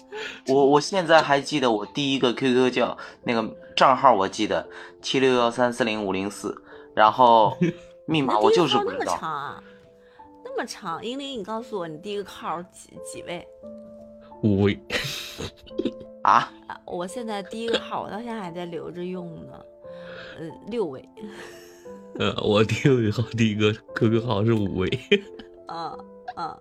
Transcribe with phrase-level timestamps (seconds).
[0.48, 4.66] 我我现在还记得我第一个 QQ 叫那个账号，我记得
[5.00, 6.54] 七六幺三四零五零四，
[6.94, 7.56] 然后
[8.06, 9.04] 密码我就是不知道。
[9.04, 9.62] 那么长啊，
[10.44, 11.04] 那么长。
[11.04, 13.46] 英玲，你告诉我，你第一个号几几位？
[14.42, 14.78] 五位。
[16.22, 16.52] 啊？
[16.84, 19.58] 我现在第一个号，我到现在还在留着用呢。
[20.38, 21.08] 呃，六位。
[22.18, 24.88] 呃，我第一个号，第一个 QQ 号是五位。
[25.66, 25.96] 啊
[26.36, 26.56] 啊。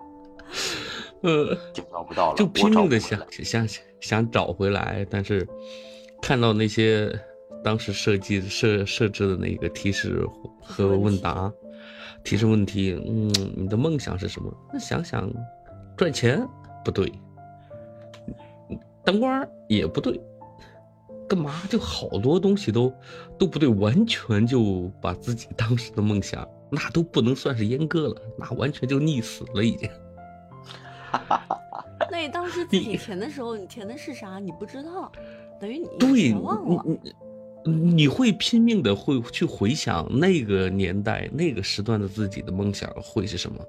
[1.22, 3.68] 呃，就找不到了，就拼命的想想
[4.00, 5.48] 想找回来，但是
[6.22, 7.12] 看到那些
[7.64, 10.26] 当时设计设设置的那个提示
[10.64, 11.52] 和问答，
[12.24, 14.52] 提示问题，嗯，你的梦想是什么？
[14.74, 15.32] 那想想
[15.96, 16.44] 赚钱
[16.84, 17.12] 不对，
[19.04, 20.20] 当官也不对，
[21.30, 22.92] 干嘛就好多东西都
[23.38, 29.88] 都不对，完全就把自己当时的梦想，那都不能算是阉割了，那完全就溺死了已经。
[32.12, 34.40] 那你当时自己填的时候，你填的是啥？
[34.40, 35.12] 你不知道，
[35.60, 35.88] 等于你
[36.30, 36.86] 全忘了。
[37.64, 43.64] 你你会拼命的会去回想那个年代、那个时段的自己的梦想会是什么？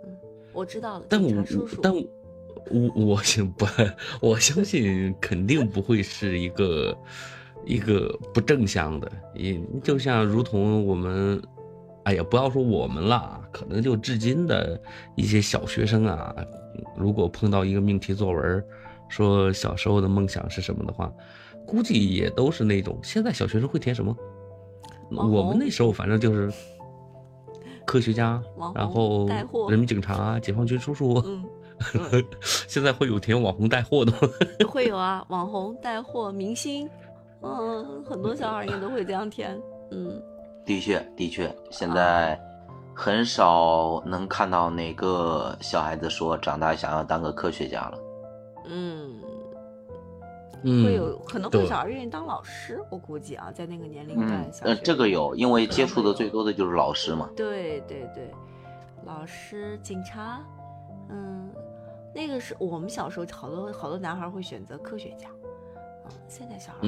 [0.53, 1.05] 我知道了。
[1.09, 1.31] 但我
[1.83, 3.67] 但我我信不，
[4.21, 6.97] 我相信肯定不会是一个
[7.67, 9.13] 一个不正向的。
[9.35, 11.43] 也就像如同我们，
[12.05, 14.81] 哎呀，不要说我们了，可能就至今的
[15.17, 16.35] 一些小学生啊。
[16.97, 18.65] 如果碰到一个命题作文，
[19.09, 21.13] 说小时候的梦想是什么的话，
[21.67, 22.99] 估计也都是那种。
[23.03, 24.17] 现在小学生会填什么？
[25.11, 26.51] 我们那时候反正就是
[27.85, 28.43] 科学家，
[28.75, 29.29] 然后
[29.69, 31.23] 人民警察、解放军叔叔。
[31.27, 31.45] 嗯，
[32.41, 34.19] 现在会有填网红带货的吗？
[34.67, 36.89] 会有啊，网红带货、明星，
[37.43, 39.61] 嗯，很多小孩应该都会这样填。
[39.91, 40.23] 嗯，
[40.65, 42.41] 的确，的确，现在。
[42.95, 47.99] 很少能看到哪个小孩子说长大想要当个科学家了。
[48.67, 49.19] 嗯，
[50.63, 54.51] 会有可能会小孩愿意当老师，我估计啊，在那个年龄段。
[54.61, 57.31] 嗯，这个有，因为接触的最多的就是老师嘛。
[57.35, 58.31] 对对对，
[59.07, 60.45] 老师、警察，
[61.09, 61.51] 嗯，
[62.15, 65.29] 那个是我们小时候好多好多男孩会选择科学家。
[66.05, 66.79] 嗯，现在小孩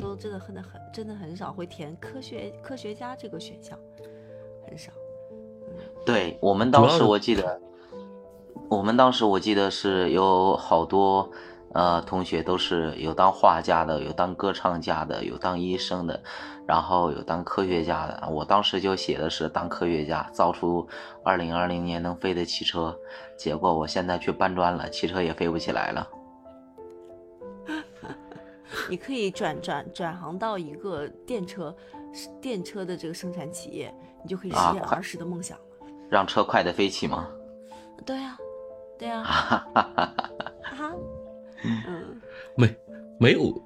[0.00, 3.78] 都真的很很真的很少会填科学科学家这个选项，
[4.66, 4.92] 很少。
[6.04, 7.60] 对我们当时我记得，
[8.68, 11.30] 我们当时我记得是有好多
[11.72, 16.22] 呃同学都是有当画家的，有当歌唱家的，有当医生的，
[16.66, 18.28] 然后有当科学家的。
[18.28, 20.86] 我当时就写的是当科学家，造出
[21.24, 22.96] 二零二零年能飞的汽车。
[23.36, 26.06] 结果我现在去搬砖了，汽车也飞不起来了。
[28.88, 31.74] 你可以转转转行到一个电车
[32.40, 35.64] 电车的这个生产企业，你就可以实现儿时的梦想了。
[36.10, 37.28] 让车快的飞起吗？
[38.04, 38.36] 对呀，
[38.98, 39.22] 对呀。
[39.22, 40.14] 哈哈哈
[40.62, 40.94] 哈
[41.86, 42.20] 嗯，
[42.56, 42.76] 没，
[43.18, 43.62] 没有，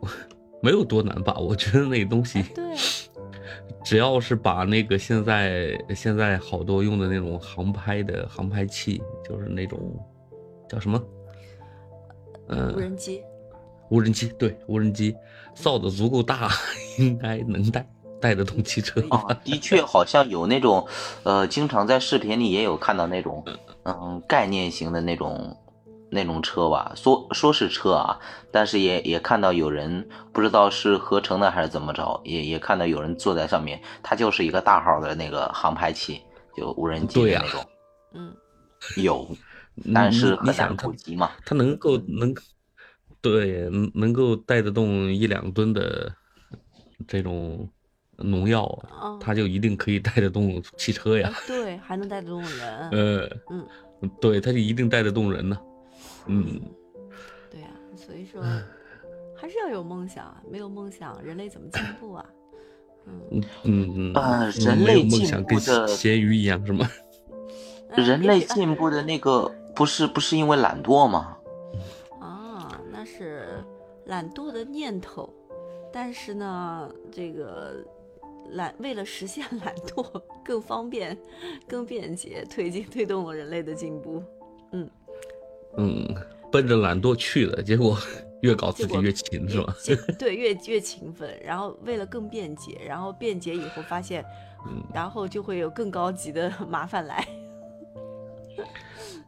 [0.62, 1.36] 没有多难吧？
[1.38, 2.76] 我觉得那东西，对，
[3.84, 9.78] 只要是把那个现在现在好多用的那种航拍的航拍器，就是那种
[10.68, 11.02] 叫什么？
[12.50, 13.24] 嗯，无人机。
[13.90, 15.14] 无人机，对，无人机
[15.54, 16.48] 造的足够大，
[16.98, 17.86] 应该能带。
[18.20, 20.84] 带得动汽车啊，的确好像有那种，
[21.22, 23.44] 呃，经常在视频里也有看到那种，
[23.84, 25.56] 嗯，概念型的那种
[26.10, 28.18] 那种车吧，说说是车啊，
[28.50, 36.20] 但是也也看到有人不知道是合成的还是怎么着，也也看到有人坐在上面，它就是一个大号的那个航拍器，
[36.56, 37.64] 就无人机的那种，
[38.14, 38.34] 嗯，
[38.96, 39.28] 有，
[39.94, 42.34] 但是很难普及嘛，它能够能，
[43.20, 46.12] 对，能够带得动一两吨的
[47.06, 47.68] 这种。
[48.20, 48.66] 农药，
[49.20, 51.32] 它就一定可以带得动汽车呀？
[51.46, 52.90] 对，还能带得动人。
[52.90, 53.64] 呃，嗯，
[54.20, 55.56] 对，它就一定带得动人呢。
[56.26, 56.60] 嗯，
[57.48, 58.42] 对呀，所以说
[59.36, 62.26] 还是要有梦想，没有梦想，人类怎么进步啊？
[63.06, 66.90] 嗯嗯嗯啊，人类进步的咸鱼一样是吗？
[67.94, 71.37] 人类进步的那个不是不是因为懒惰吗？
[74.08, 75.32] 懒惰的念头，
[75.92, 77.76] 但是呢，这个。
[78.52, 80.02] 懒为了实现懒惰
[80.42, 81.14] 更方便、
[81.68, 84.22] 更便捷，推进推动了人类的进步。
[84.72, 84.90] 嗯
[85.76, 86.16] 嗯，
[86.50, 87.98] 奔着懒惰去的，结果
[88.40, 89.76] 越搞自己越勤，是吧？
[90.18, 94.24] 对，越越勤奋，然后为了更便捷，然后便捷以后发现，
[94.66, 97.28] 嗯，然后就会有更高级的 麻烦来。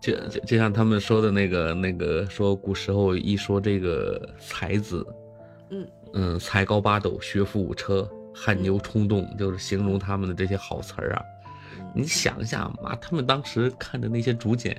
[0.01, 5.07] 就就就像他们说的那个那个，说古时候一说这个才子，
[5.71, 8.09] 嗯嗯，才高八斗，学富五车。
[8.33, 11.23] 汗牛充栋，就是形容他们的这些好词儿啊。
[11.93, 14.75] 你想一下，妈，他们当时看的那些竹简，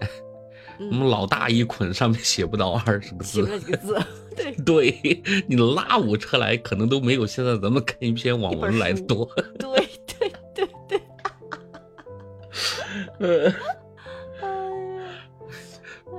[0.79, 3.99] 我们老大一捆，上面写不到二十个字，写几个字，
[4.33, 9.29] 对，对你拉五车来，可能都没有现在咱们看一篇网文来的多。
[9.59, 10.67] 对对对
[13.19, 13.53] 对。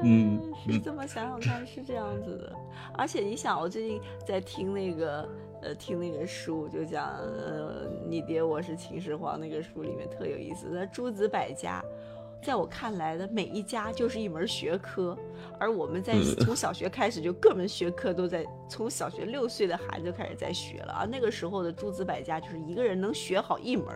[0.03, 2.53] 嗯 是这么想想看是这样子的，
[2.95, 5.29] 而且你想，我最近在听那个
[5.63, 11.83] 呃听那个书，就讲呃你爹我是秦始皇那个书里面特有意思，那诸子百家。
[12.45, 15.17] 在我看来的每一家就是一门学科，
[15.61, 21.05] 而我们在从小学开始就各门学科都在从小学六岁的孩子就开始在学了啊。
[21.09, 23.87] 那个时候的诸子百家就是一个人能学好一门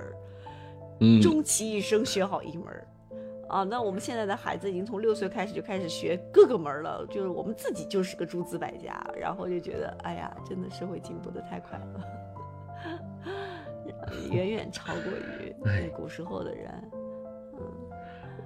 [1.01, 2.67] 嗯，终其一生学好一门
[3.49, 3.63] 啊。
[3.65, 12.01] 那我们现在的孩子已经从六岁开始就开始学各个门了，就是我们自己就是个诸子百家，然后就觉得哎呀，真的社会进步的太快了，
[14.31, 16.71] 远远超过于那古时候的人。
[16.93, 17.63] 嗯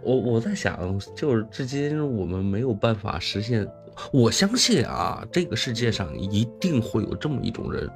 [0.02, 3.70] 我我在想，就是至今我们没有办法实现。
[4.10, 7.86] 我相信啊，这个世界上一定会有这么一种人，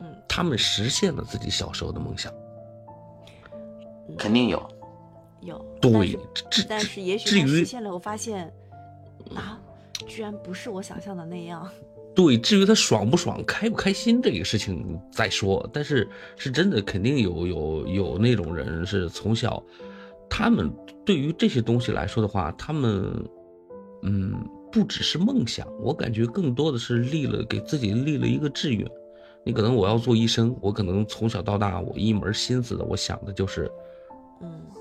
[0.00, 2.32] 嗯，他们实现了自己小时候的梦想。
[4.18, 4.68] 肯定有，有
[5.80, 6.18] 对，
[6.50, 8.52] 至但是也至于许他实现了，我发现
[9.34, 9.60] 啊，
[10.06, 11.68] 居然不是我想象的那样。
[12.14, 15.68] 对，至于他爽不爽、开不开心这个事情再说。
[15.72, 19.62] 但是是真的，肯定有有有那种人是从小，
[20.28, 20.72] 他们
[21.04, 23.12] 对于这些东西来说的话，他们
[24.02, 24.32] 嗯，
[24.72, 28.90] 不只是梦想，我感觉更多的是立了给自己立了一个志愿。
[29.44, 33.70] 你可能我要做医生，我可能从小到大，我一门心思的，我想的就是。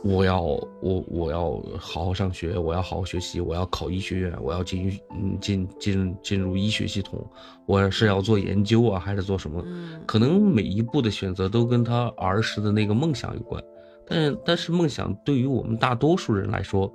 [0.05, 7.27] 嗯，我要我我要好好上学，我要好好学习，我要考医学院，我要进嗯进进进入医学系统，
[7.65, 9.61] 我是要做研究啊，还是做什么？
[9.65, 13.63] 嗯可能每一步的选择都跟他儿时的那个梦想有关，
[14.05, 16.91] 但但是梦想对于我们大多数人来说，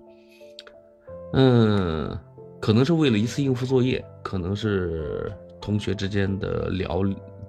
[1.32, 2.16] 嗯，
[2.60, 7.02] 可能是为了一次应付作业，可能是同学之间的聊，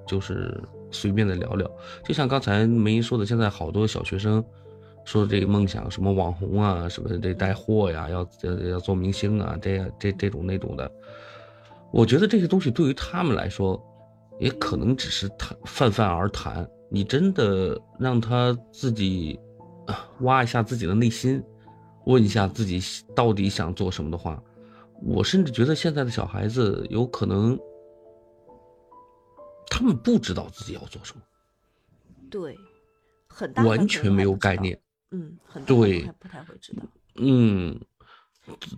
[0.07, 0.59] 就是
[0.89, 1.69] 随便的聊聊，
[2.03, 4.43] 就像刚才梅姨说的，现在好多小学生。
[5.03, 10.91] 说这个梦想什么网红啊，什么这带货呀，要要要做明星啊，这样这这种那种的，
[11.91, 13.81] 我觉得这些东西对于他们来说，
[14.39, 16.69] 也可能只是谈泛泛而谈。
[16.93, 19.39] 你真的让他自己
[20.19, 21.41] 挖一下自己的内心，
[22.05, 22.81] 问一下自己
[23.15, 24.41] 到底想做什么的话，
[25.01, 27.57] 我甚至觉得现在的小孩子有可能，
[29.69, 31.21] 他们不知道自己要做什么，
[32.29, 32.57] 对，
[33.27, 34.77] 很大完全没有概念。
[35.11, 36.83] 嗯，很对不太不太会知道。
[37.15, 37.79] 嗯，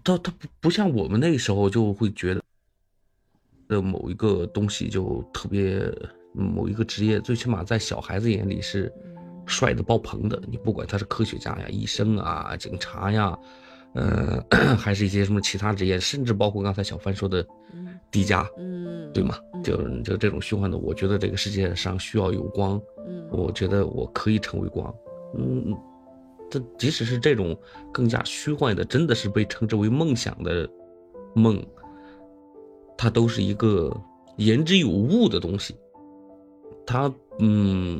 [0.03, 2.41] 他他不不像我们那时候就会觉得
[3.67, 5.81] 的某一个东西就特别
[6.33, 8.91] 某一个职业，最起码在小孩子眼里是
[9.45, 10.41] 帅的爆棚的。
[10.49, 13.37] 你不管他是科学家呀、医生啊、警察呀，
[13.93, 14.43] 呃，
[14.75, 19.37] 还是一些什么其他职业，甚至包括刚才小帆说的嗯迪迦，嗯，对吗？
[19.53, 24.93] 嗯就就这种虚幻的，我觉得这个世界上需要有光，嗯，我觉得我可以成为光，
[25.37, 25.73] 嗯。
[26.53, 27.57] 这即使是这种
[27.91, 30.69] 更加虚幻的，真的是被称之为梦想的
[31.33, 31.59] 梦，
[32.95, 33.91] 它都是一个
[34.37, 35.75] 言之有物的东西。
[36.85, 37.99] 它嗯，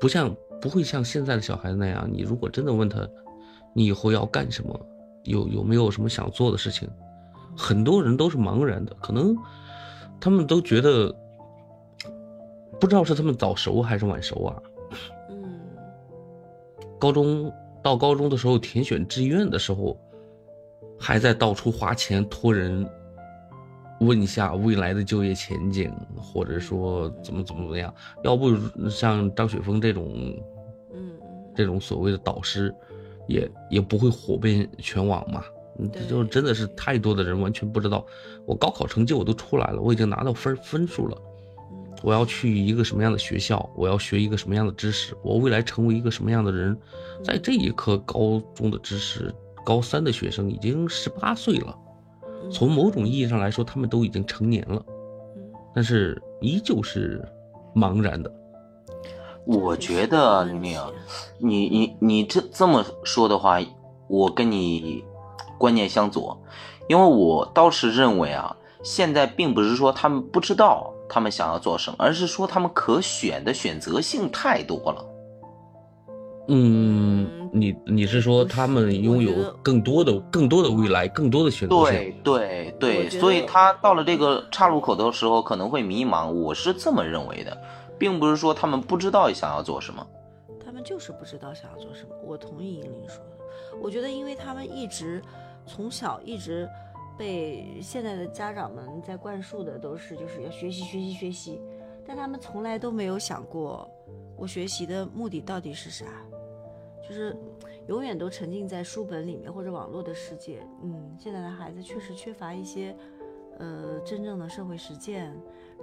[0.00, 3.08] 不像不会像现在的小孩子那样，你如果真的问他，
[3.72, 4.80] 你以后要干什么，
[5.22, 6.90] 有有没有什么想做的事情，
[7.56, 9.36] 很多人都是茫然的，可能
[10.20, 11.14] 他们都觉得
[12.80, 14.56] 不知道是他们早熟还是晚熟啊。
[15.28, 15.60] 嗯，
[16.98, 19.98] 高中到高中的时候填选志愿的时候，
[20.98, 22.88] 还在到处花钱托人
[24.00, 27.92] 问一下未来的就业前景，或者说怎么怎么怎么样。
[28.22, 28.54] 要不
[28.88, 30.12] 像张雪峰这种，
[30.92, 31.12] 嗯，
[31.54, 32.74] 这种所谓的导师，
[33.26, 35.42] 也也不会火遍全网嘛。
[35.92, 38.04] 这就真的是太多的人完全不知道，
[38.44, 41.16] 我高考成绩我都出来了，我已经拿到分分数了。
[42.02, 43.68] 我要去一个什么样的学校？
[43.76, 45.14] 我要学一个什么样的知识？
[45.22, 46.76] 我未来成为一个什么样的人？
[47.22, 51.76] 在这一刻，高中的知识，高三的学生已经十八岁了。
[52.50, 54.82] 从某种意义上来说，他们都已经成年了，
[55.74, 57.22] 但是依旧是
[57.74, 58.32] 茫然的。
[59.44, 60.80] 我觉得玲玲，
[61.38, 63.60] 你你你这这么说的话，
[64.08, 65.04] 我跟你
[65.58, 66.40] 观念相左，
[66.88, 70.94] 因为我倒是认为啊，现在并不是说他们不知道。
[71.10, 75.04] 他们想要做什么，而是说他们可选的选择性太多了。
[76.52, 82.14] 嗯，你你是说他们拥有更多的、更多的未来、更多的选择性？
[82.24, 86.30] 对对对，所以他到了这个岔路口的时候可能会迷茫。
[86.30, 87.56] 我是这么认为的，
[87.98, 90.04] 并不是说他们不知道想要做什么，
[90.64, 92.10] 他们就是不知道想要做什么。
[92.24, 95.22] 我同意英玲说的，我觉得因为他们一直
[95.66, 96.68] 从小一直
[97.20, 101.60] 被现在的家长们在灌输的都是就是要学习学习学习，
[102.06, 103.86] 但他们从来都没有想过
[104.38, 106.06] 我学习的目的到底是啥，
[107.06, 107.36] 就是
[107.88, 110.66] 永远都沉浸在书本里面或者网络的世界。
[110.82, 112.96] 嗯，现在的孩子确实缺乏一些
[113.58, 115.30] 呃真正的社会实践，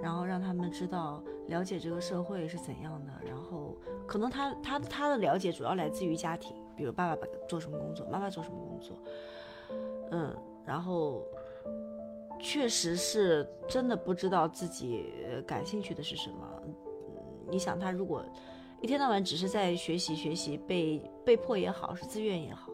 [0.01, 3.77] 然后让他们知道了解这个社会是怎样的，然后
[4.07, 6.55] 可能他他他的了解主要来自于家庭。
[6.75, 8.97] 比如爸爸做什么工作，妈妈做什么工作，
[10.11, 10.35] 嗯，
[10.67, 11.23] 然后
[12.39, 15.05] 确实是真的不知道自己
[15.45, 16.61] 感兴趣的是什么。
[17.49, 18.21] 你想，他如果
[18.81, 22.69] 一天到晚只是在学习学习，被被迫也好，是自愿也好，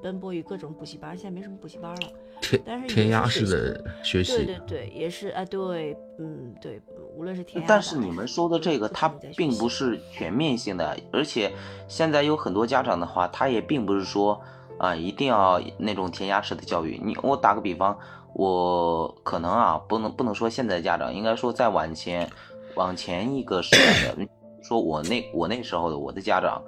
[0.00, 2.08] 奔波于各种补习班，现在没什么补习班了。
[2.64, 6.80] 但是填鸭式的学习，对对对，也是啊，对，嗯，对，
[7.16, 7.68] 无论是填鸭。
[7.68, 11.52] 但是你们说的这个，它并不是全面性的，而且
[11.88, 14.40] 现在有很多家长的话，他也并不是说
[14.78, 17.00] 啊，一定要那种填鸭式的教育。
[17.04, 17.98] 你我打个比方，
[18.34, 22.30] 我可能啊，不能不能说现在的家长，应该说在往前
[22.76, 24.28] 往前一个时代的，
[24.62, 26.62] 说我那我那时候的我的家长。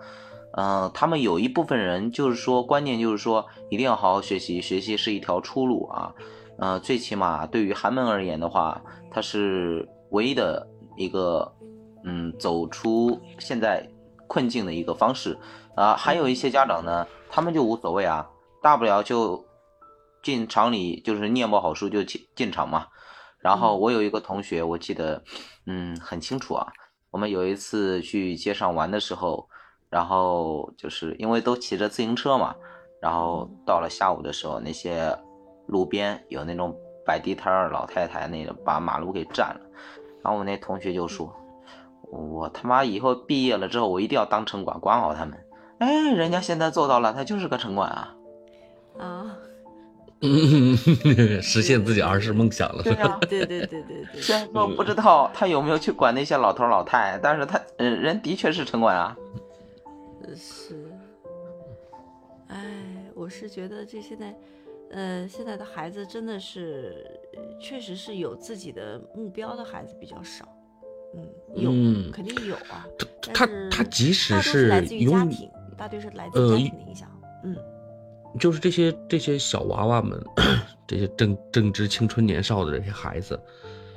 [0.52, 6.12] 嗯，他们有一部分人就是说，观念就是说，一定要好好学习，学习是一条出路啊。
[6.59, 11.50] 呃，最起码对于寒门而言的话，它是唯一的一个，
[12.02, 13.88] 嗯，走出现在
[14.26, 15.38] 困境的一个方式
[15.75, 15.95] 啊。
[15.97, 18.29] 还有一些家长呢，他们就无所谓啊，
[18.62, 19.45] 大不了就
[20.23, 22.87] 进厂里，就是念不好书就进进厂嘛。
[23.39, 25.23] 然后我有一个同学，我记得，
[25.67, 26.73] 嗯，很清楚啊。
[27.11, 29.49] 我们有一次去街上玩的时候。
[29.91, 32.55] 然后就是因为都骑着自行车嘛，
[33.03, 35.19] 然后到了下午的时候，那些
[35.67, 36.73] 路边有那种
[37.05, 39.61] 摆地摊儿老太太，那个把马路给占了。
[40.23, 41.35] 然后我那同学就说
[42.09, 45.37] ：“我他妈以后毕业了之后，我一定要当城管，管好他们。”
[45.81, 48.17] 哎，人家现在做到了，他就是个城管啊！
[48.99, 49.37] 啊，
[51.41, 52.83] 实现自己儿时梦想了。
[52.83, 54.21] 对啊，对对对对对。
[54.21, 59.17] 虽然说不知道他有没有去管那些老头老太，但是他嗯，人的确是城管啊。
[60.37, 60.87] 是，
[62.49, 62.63] 哎，
[63.15, 64.39] 我是觉得这现在，
[64.91, 66.95] 呃，现在的孩子真的是，
[67.59, 70.47] 确实是有自己的目标的孩子比较少，
[71.17, 71.71] 嗯，有
[72.13, 72.87] 肯定有啊，
[73.33, 77.09] 他他即使是来自于家庭，大多是来自于家庭的影响，
[77.43, 77.57] 嗯，
[78.39, 80.23] 就是这些这些小娃娃们，
[80.87, 83.41] 这些正正值青春年少的这些孩子，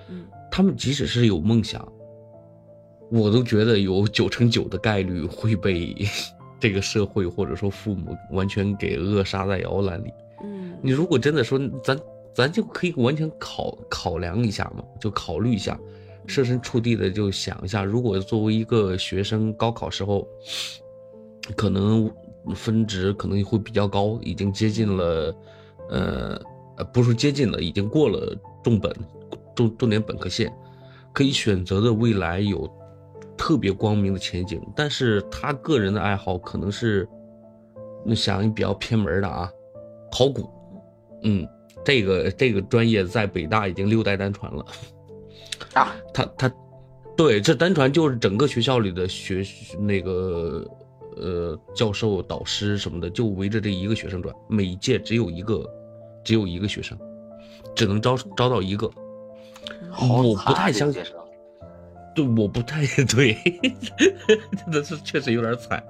[0.08, 1.86] 嗯，他们即使是有梦想。
[3.12, 5.94] 我都觉得有九成九的概率会被
[6.58, 10.10] 这个社会或者说父母完全给扼杀在摇篮里。
[10.42, 12.00] 嗯，你如果真的说咱
[12.34, 15.78] 咱就可以完全考考量一下嘛，就考虑一下，
[16.28, 20.26] 设身处地的就想一下，如果作为一个学生，高考时候
[21.56, 22.12] 可能
[22.56, 25.36] 分值可能会比较高，已经接近了，
[25.90, 26.42] 呃
[26.78, 28.94] 呃，不是接近了，已经过了重本
[29.56, 30.52] 重重点本科线，
[31.14, 32.70] 可以选择的未来有。
[33.36, 37.06] 特别光明的前景，但是他个人的爱好可能是，
[38.06, 39.52] 那想一比较偏门的啊，
[40.12, 40.48] 考古，
[41.24, 41.46] 嗯，
[41.84, 44.66] 这个这个专业在北大已经六代单传了，
[45.74, 46.56] 啊，他他，
[47.18, 49.44] 对，这单传就是整个学校里的学
[49.80, 50.66] 那个
[51.18, 55.70] 呃教授导师什么的，就围着这一个学生转，每一届只有一个，
[56.24, 56.98] 只有一个学生，
[57.76, 58.90] 只能招招到一个，
[60.00, 61.04] 我不太相信。
[62.16, 63.36] 对，我不太对，
[64.56, 65.84] 真的是确实有点惨。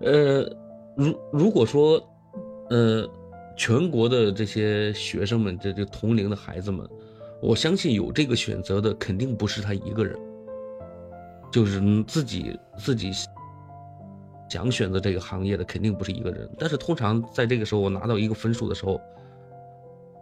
[0.00, 0.42] 呃，
[0.94, 2.00] 如如果说，
[2.70, 3.04] 呃，
[3.56, 6.88] 全国的这些学生们，这这同龄的孩子们，
[7.42, 10.16] 我相信有这个选择的肯定不是他一个人，
[11.50, 13.10] 就是自己自己
[14.48, 16.48] 想选择这个行业的肯定不是一个人。
[16.58, 19.00] 但是通常在这个时候，我拿到一个分数的时候。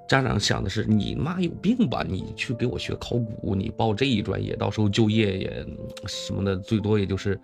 [0.07, 2.05] 家长想的是你妈有病吧？
[2.07, 5.67] 你去给我学考古，你报这一专业，到时候就业也
[6.07, 7.41] 什么的，最多也就是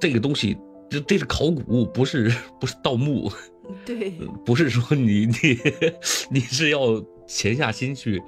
[0.00, 0.58] 这个东西。
[0.90, 3.30] 这这是考古，不是不是盗墓。
[3.86, 4.10] 对，
[4.44, 5.58] 不是说你你
[6.28, 8.20] 你是要潜下心去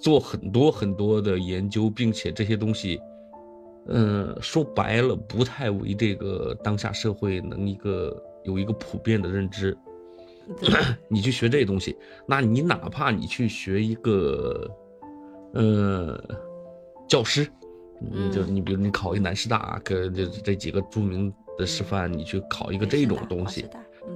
[0.00, 2.98] 做很多很多的研究，并且这些东西，
[3.88, 9.76] 嗯，说白了不太为这个当下社会能一个有一个普遍的认知。
[11.10, 14.70] 你去学这东西，那你哪怕你去学一个，
[15.54, 16.16] 呃，
[17.08, 17.44] 教师，
[18.00, 23.66] 你就你比如你考一南师大，跟这这几个著名的师范，你去考一个这种东西，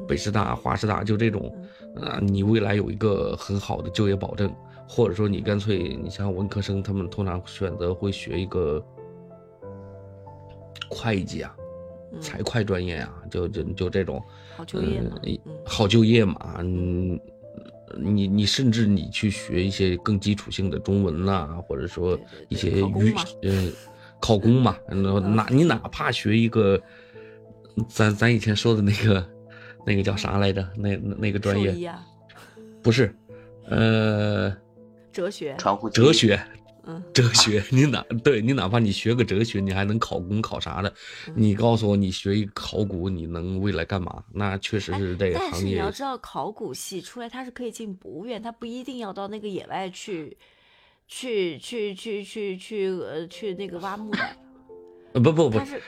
[0.06, 1.52] 北师大、华师大，就这种，
[1.96, 4.54] 啊，你未来有一个很好的就业保证，
[4.88, 8.80] 或者说你干脆，你像文科生，他们通常选择会学一个
[10.90, 11.56] 会计啊。
[12.20, 14.20] 财会专业啊，就就就这种，
[14.56, 15.16] 好就业嘛，
[15.64, 17.16] 好就业嘛，嗯，
[17.96, 22.18] 你你甚至你去学一些更基础性的中文呐，或者说
[22.48, 23.70] 一些语呃
[24.20, 26.82] 考公嘛，哪你哪怕学一个，
[27.88, 29.24] 咱咱以前说的那个
[29.86, 30.68] 那个叫啥来着？
[30.74, 31.94] 那那个专业
[32.82, 33.14] 不是，
[33.68, 34.52] 呃，
[35.12, 35.56] 哲学，
[35.92, 36.40] 哲学。
[37.12, 40.92] 哲学， 你哪对你哪怕你学个哲学，你还能考公考啥的？
[41.34, 44.24] 你告诉我，你学一考古，你能未来干嘛？
[44.32, 45.50] 那确实是这个行业。
[45.52, 50.36] 但是你要知道，考古系出来，他是可以进博物院，他不一定要到那个野外去，
[51.06, 54.18] 去去去去去呃去那个挖墓的。
[55.12, 55.82] 呃不不不，是，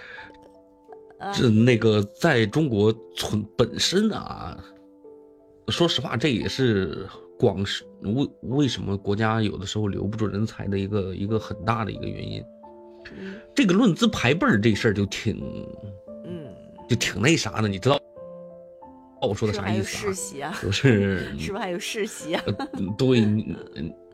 [1.32, 4.58] 是那个在中国存本身啊，
[5.68, 7.08] 说实话，这也是。
[7.42, 12.40] 光是为为什么国家有的时候留不住人才的一个一个很大的一个原因，
[13.52, 15.42] 这个论资排辈儿这事儿就挺，
[16.24, 16.54] 嗯，
[16.88, 17.98] 就挺那啥的，你知道，
[19.20, 20.54] 我说的啥意思啊？
[20.62, 22.44] 就是，是不是还有世袭啊？
[22.96, 23.56] 对，你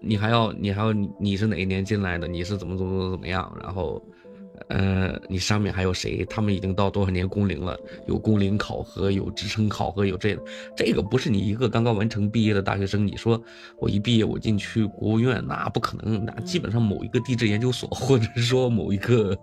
[0.00, 2.26] 你还要你还要你是哪一年进来的？
[2.26, 3.54] 你是怎么怎么怎么怎么样？
[3.62, 4.02] 然后。
[4.68, 6.24] 呃，你上面还有谁？
[6.28, 7.78] 他们已经到多少年工龄了？
[8.06, 10.42] 有工龄考核，有职称考核，有这个，
[10.76, 13.06] 这个不是你一个刚刚完成毕业的大学生。
[13.06, 13.42] 你说
[13.78, 16.24] 我一毕业我进去国务院，那不可能。
[16.24, 19.36] 那基本上某一个地质研究所，或者是说某一个，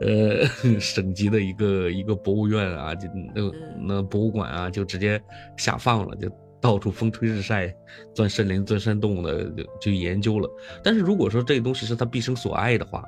[0.00, 0.44] 呃，
[0.80, 3.42] 省级的一个一个博物院啊，就那
[3.80, 5.22] 那博物馆啊，就直接
[5.56, 6.28] 下放了，就
[6.60, 7.72] 到处风吹日晒，
[8.12, 10.50] 钻森林、钻山洞的就就研究了。
[10.82, 13.04] 但是如果说这个东西是他毕生所爱的话，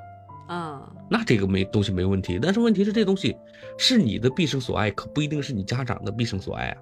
[0.47, 3.35] 啊，那这个没东西没问题，但是问题是这东西
[3.77, 6.77] 是你的毕生所爱，可不一定是你家长的毕生所爱啊。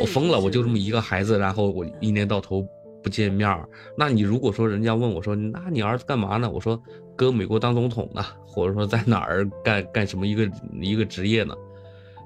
[0.00, 2.66] 我疯了，我就这么一个孩子，然后我一年到头
[3.02, 3.68] 不见面儿。
[3.96, 6.50] 那你如果说人家问我说，那你儿子干嘛呢？
[6.50, 6.80] 我说
[7.16, 11.54] 搁美国当总统呢， 或者说在哪儿干干什么一个一个职业呢？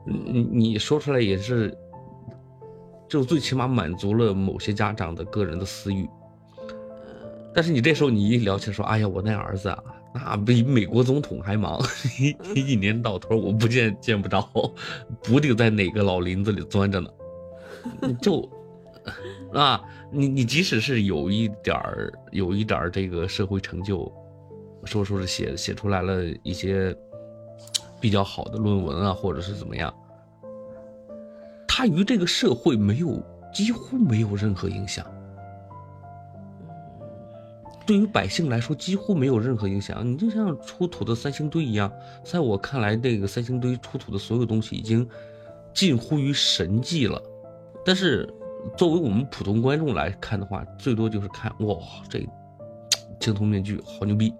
[0.04, 1.74] 你你说出来也是，
[3.08, 6.08] 就最起码满足了某些家长的个人的私欲。
[7.54, 9.82] 但是你这时候你一聊起来说，哎呀，我那儿子啊，
[10.14, 11.82] 那比美国总统还忙，
[12.54, 14.48] 一年到头我不见见不着，
[15.24, 17.10] 不定在哪个老林子里钻着呢。
[18.22, 18.48] 就
[19.52, 24.10] 啊，你你即使是有一点儿有一点儿这个社会成就，
[24.84, 26.96] 说说是写写出来了一些
[28.00, 29.92] 比较好的论文啊，或者是怎么样，
[31.66, 33.20] 他与这个社会没有
[33.52, 35.04] 几乎没有任何影响。
[37.86, 40.06] 对于百姓来说，几乎没有任何影响。
[40.06, 41.92] 你就像出土的三星堆一样，
[42.24, 45.06] 在我看来，这个三星堆出土的所有东西已经
[45.74, 47.22] 近乎于神迹了。
[47.84, 48.26] 但是，
[48.76, 51.76] 作为我们普通观众来看的话，最多就是看哇，
[52.08, 52.26] 这
[53.20, 54.32] 青铜面具好牛逼！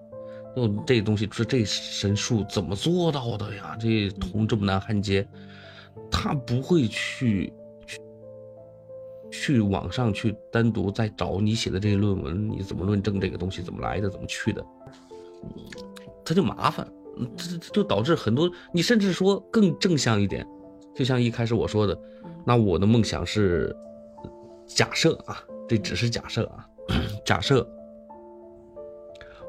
[0.55, 3.77] 就这东西，这这神术怎么做到的呀？
[3.79, 5.27] 这铜这么难焊接，
[6.09, 7.53] 他不会去。
[9.41, 14.65] 去网上去单独再找你写的这些论文，你怎么论证这个东西怎么来的，怎么去的，
[16.23, 16.87] 他就麻烦，
[17.35, 20.47] 这就导致很多你甚至说更正向一点，
[20.95, 21.97] 就像一开始我说的，
[22.45, 23.75] 那我的梦想是
[24.65, 26.67] 假设啊，这只是假设啊，
[27.25, 27.67] 假设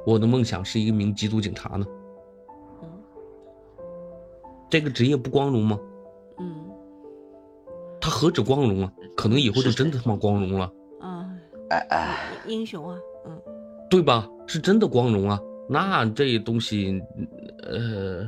[0.05, 1.87] 我的梦想是一名缉毒警察呢，
[4.69, 5.79] 这个职业不光荣吗？
[8.17, 8.91] 何止光荣啊？
[9.15, 10.73] 可能以后就真的他妈光荣了。
[11.03, 11.29] 啊，
[11.69, 13.43] 哎哎，英雄啊，嗯，
[13.91, 14.27] 对吧？
[14.47, 15.39] 是真的光荣啊。
[15.69, 16.99] 那这东西，
[17.65, 18.27] 呃，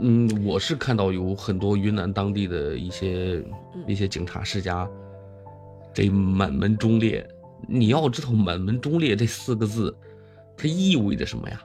[0.00, 3.44] 嗯，我是看到有很多云南当地的一些
[3.86, 4.88] 一些警察世家，
[5.92, 7.26] 这满门忠烈。
[7.68, 9.94] 你要知道，满门忠烈这四个字，
[10.56, 11.60] 它意味着什么呀？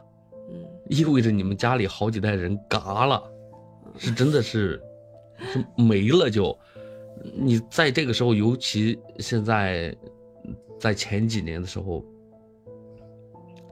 [0.52, 3.24] 嗯，意味着你们家里好几代人嘎了，
[3.98, 4.84] 是真的是。
[5.54, 6.58] 就没了，就
[7.36, 9.96] 你在这个时候，尤其现在，
[10.80, 12.04] 在前几年的时候，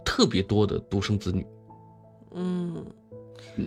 [0.03, 1.45] 特别多的独生子女，
[2.31, 2.85] 嗯，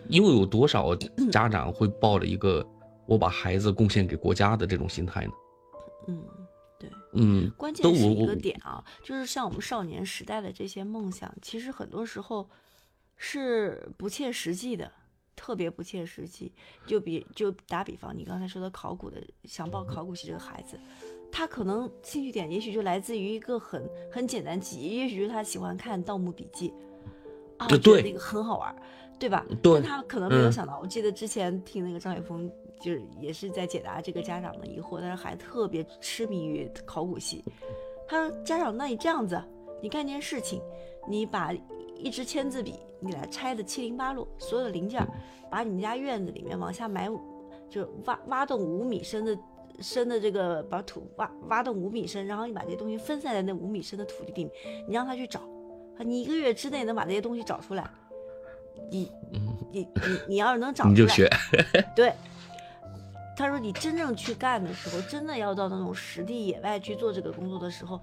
[0.08, 0.94] 因为有多少
[1.30, 2.66] 家长会抱着一个
[3.06, 5.32] 我把孩子贡献给国家的这种心态呢？
[6.08, 6.22] 嗯，
[6.78, 12.48] 对，嗯，关键是一个点啊，就是像我们少年时代的这些梦想，其实很多时候
[13.16, 14.90] 是不切实际的。
[15.40, 16.52] 特别不切实际，
[16.86, 20.78] 就比就打比方，你刚才说的考古的想报考古系这个孩子，
[21.32, 26.68] 他可能兴趣点也许就来自于一个很很简单记忆，也许就是他喜欢看《盗墓笔记》，
[27.56, 28.76] 啊，我觉得那个很好玩，
[29.18, 29.46] 对吧？
[29.62, 29.80] 对。
[29.80, 37.42] 但他可能没有想到，我记得之前听那个张雪峰，就是也是在解答这个家长的疑惑，但是还特别痴迷于考古系。
[38.06, 39.42] 他说：“家长，那你这样子，
[39.80, 40.60] 你干件事情，
[41.08, 41.50] 你把
[42.00, 45.02] 一支签字笔。”你给它拆的七零八落，所有的零件，
[45.50, 47.10] 把你们家院子里面往下埋，
[47.70, 49.38] 就挖挖洞五米深的
[49.80, 54.52] 深的这个把土挖挖洞五米深，然后你把这些东西分散在那五米深的土地里面，
[54.86, 55.40] 你让他去找，
[56.00, 57.90] 你一个月之内能把这些东西找出来，
[58.90, 59.10] 你
[59.72, 61.26] 你你你要是能找出来，你就学，
[61.96, 62.12] 对。
[63.40, 67.98] 他说：“你真正去干的时候，真的要到那种实地野外去做这个工作的时候，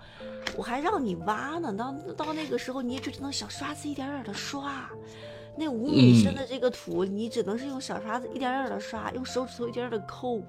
[0.57, 1.71] 我还让你挖呢。
[1.71, 4.89] 到到那个时候，你也就只能小刷子一点点的刷。
[5.55, 10.41] 那五米深的这个土，你只能是用小刷子一点点的刷，用手指头一点点的抠。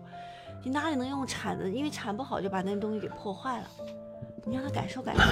[0.62, 1.70] 你哪里能用铲子？
[1.70, 3.70] 因为铲不好就把那东西给破坏了。
[4.46, 5.22] 你让他感受感受，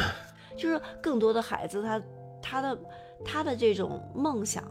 [0.54, 2.02] 就是更多的孩子，他
[2.42, 2.78] 他的
[3.24, 4.62] 他的这种梦想，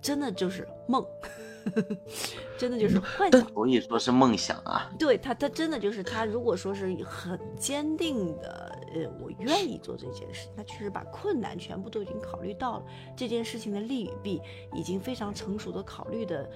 [0.00, 1.04] 真的就是梦。”
[2.58, 4.90] 真的就是幻想，所以说是梦想啊。
[4.98, 6.24] 对他，他真的就是他。
[6.24, 12.84] 如果说是很坚定的，呃，我愿意做这件事，他确实把困难全部都已经考虑到了，
[13.16, 14.40] 这件事情的利与弊
[14.74, 16.48] 已经非常成熟的考虑的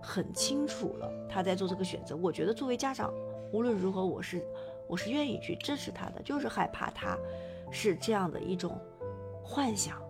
[0.00, 1.12] 很清楚了。
[1.28, 3.12] 他在做这个选择，我觉得作为家长，
[3.52, 4.42] 无论如何，我是
[4.86, 7.16] 我是愿意去支持他的，就是害怕他
[7.70, 8.80] 是这样的一种
[9.42, 10.02] 幻想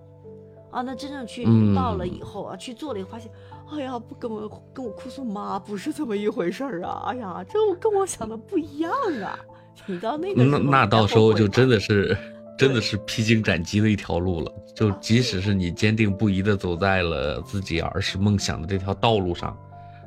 [0.70, 0.80] 啊。
[0.80, 1.44] 那真正去
[1.74, 3.30] 到了以后啊，去做了以后，发现。
[3.72, 7.04] 哎呀，不跟我跟我哭诉妈，不是这么一回事儿啊！
[7.06, 9.38] 哎呀，这我跟我想的不一样啊！
[9.86, 12.16] 你到那个那那到时候就真的是
[12.58, 14.52] 真的是披荆斩棘的一条路了。
[14.74, 19.56] 就即使是你坚定不移的走在了自己儿时梦想的这条道路上，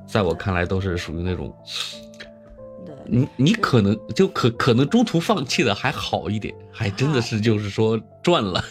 [0.05, 1.55] 在我看来都是属于那种，
[2.85, 8.63] 对，你你可能就可可能中途放弃的还好一点，还真的是就是说赚了。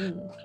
[0.00, 0.16] 嗯。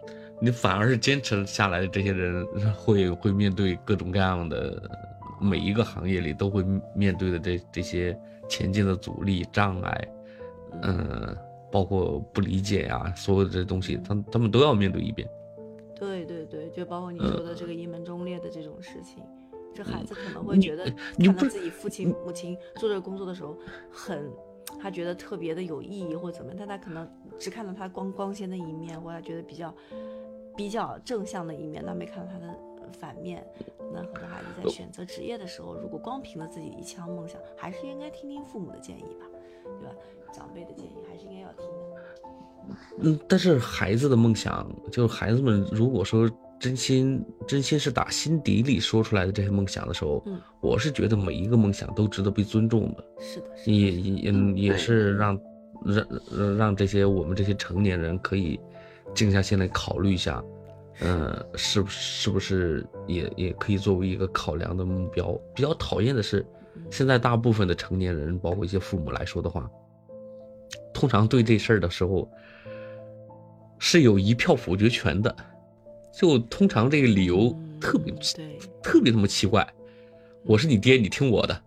[0.43, 4.91] 你反而是坚持下来的这些人，会会面对各种各样的
[5.39, 6.62] 每一个行业里都会
[6.93, 10.08] 面对的这这些前进的阻力障碍，
[10.82, 11.34] 嗯，
[11.71, 15.25] 包括不理解呀，所有的这东西，他他们都要面对一遍。
[15.95, 19.23] 对对对，就包括你说的这个一门忠烈的这种事情，
[19.73, 20.84] 这孩子可能会觉得
[21.19, 23.58] 看到自己父亲母亲做这个工作的时候，
[23.89, 24.29] 很
[24.77, 29.73] 他觉得特别的有意义或怎么，但他可能只看到他光光鲜的一面，或者觉得比较。
[30.56, 32.54] 比较正向的一面，那没看到他的
[33.00, 33.46] 反面。
[33.94, 39.26] 那很多孩子在选择职业的时候，如果光凭着自己一腔梦想，还是应该听听父母的建议吧，
[39.63, 39.96] 对吧？
[40.34, 41.74] 长辈的建议还是应该要听的。
[43.02, 53.04] 嗯，但是孩子的梦想，就是孩子们如果说真心真心是打心底里说出来的这些梦想的时候，嗯，我是觉得每一个梦想都值得被尊重的。
[53.20, 55.39] 是的，也也也是让
[55.86, 58.60] 让让这些我们这些成年人可以。
[59.13, 60.43] 静下心来考虑一下，
[61.02, 65.32] 嗯，是不是不是也也可以作为一个考量的目标？
[65.54, 66.45] 比较讨厌的是，
[66.91, 69.69] 现在大部分的成年人，包括一些父母来说的话，
[70.93, 72.30] 通常对这事儿的时候
[73.80, 75.36] 是有一票否决权的，
[76.13, 78.13] 就通常这个理由特别
[78.82, 79.67] 特别他妈奇怪。
[80.45, 81.62] 我是你爹，你听我的，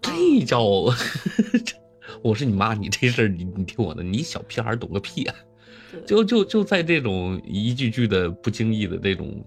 [0.00, 0.60] 这叫
[2.22, 5.34] 我是你妈，你这事儿你你听我的，你小屁孩懂个屁啊！
[6.06, 9.44] 就就就在这种一句句的不经意的这种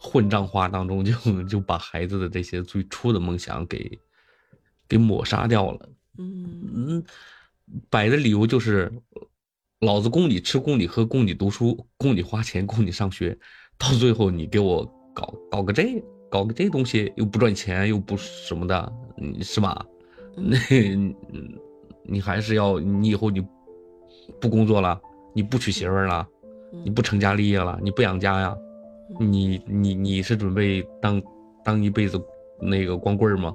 [0.00, 3.98] 混账话当中，就就把孩子的这些最初的梦想给
[4.88, 5.88] 给抹杀掉了。
[6.18, 7.04] 嗯
[7.90, 8.90] 摆的理由就是，
[9.80, 13.36] 老子供你吃，供你喝，供你读书，供你花钱，供你上学，
[13.76, 18.92] 到最后你给我搞搞个这，搞个这东西又不赚钱，又不什么的，
[19.42, 19.84] 是吧？
[20.38, 20.56] 那
[22.04, 23.44] 你还是要你以后你
[24.40, 25.00] 不工作了。
[25.36, 26.26] 你不娶媳妇儿了，
[26.82, 28.56] 你不成家立业了，你不养家呀？
[29.20, 31.22] 你你你是准备当
[31.62, 32.18] 当一辈子
[32.58, 33.54] 那个光棍吗？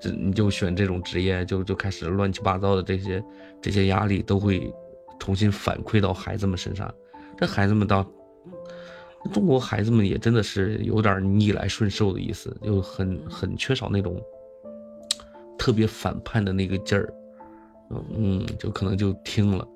[0.00, 3.22] 这你就选这种职业，就就开始乱七八糟的这些
[3.60, 4.72] 这些压力都会
[5.18, 6.90] 重新反馈到孩子们身上。
[7.36, 8.02] 这孩子们到
[9.30, 14.18] 中国孩子们也真的是有点逆来顺受的意思，就很很缺少那种
[15.58, 17.12] 特别反叛的那个劲儿。
[18.16, 19.68] 嗯，就可能就听了。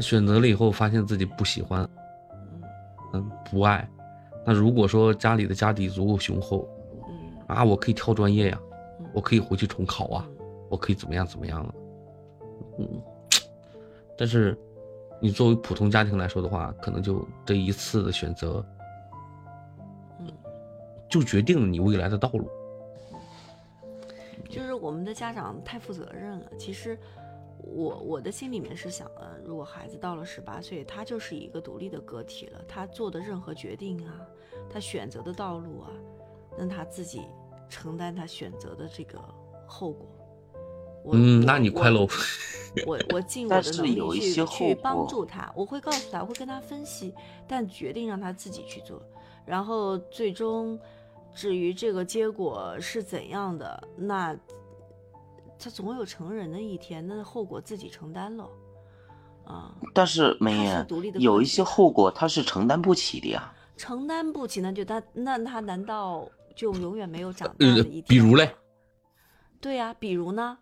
[0.00, 1.88] 选择了以后，发现自己不喜欢，
[3.12, 3.86] 嗯，不爱。
[4.44, 6.66] 那如果说家里的家底足够雄厚，
[7.08, 8.60] 嗯，啊，我可以跳专业呀，
[9.12, 10.26] 我可以回去重考啊，
[10.70, 11.74] 我可以怎么样怎么样啊，
[12.78, 12.88] 嗯。
[14.16, 14.56] 但是，
[15.20, 18.64] 你作为普通家庭来说的话，可能就这一次的选择，
[20.18, 20.26] 嗯，
[21.08, 22.48] 就决定了你未来的道路。
[24.48, 26.98] 就是我们的家长太负责任了，其实。
[27.74, 34.20] 我我的心里面是想的，如果孩子到了十八岁，他就是一个独立的个体了，他做的任何决定啊，
[34.70, 35.90] 他选择的道路啊，
[36.58, 37.22] 让他自己
[37.68, 39.18] 承担他选择的这个
[39.66, 40.06] 后果。
[41.12, 42.06] 嗯，那你快喽。
[42.86, 47.14] 我我尽 我的能力去去帮助他，我会告诉他，我会跟他分析，
[47.48, 49.02] 但决定让他自己去做。
[49.44, 50.78] 然后最终，
[51.34, 54.36] 至于这个结果是怎样的，那。
[55.62, 58.50] 他总有成人的一天，那后果自己承担喽。
[59.44, 60.86] 啊，但是梅艳
[61.18, 63.52] 有一些后果他是承担不起的呀。
[63.76, 68.04] 承担不起，那就他那他难道就永远没有长大的一天？
[68.08, 68.54] 比如嘞？
[69.60, 70.58] 对呀，比如呢？